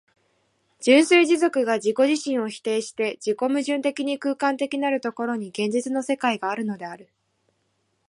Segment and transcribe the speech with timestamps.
[0.79, 7.07] 純粋持続が自己自身を否定して自己矛盾的に空間的なる所に、現実の世界があるのである。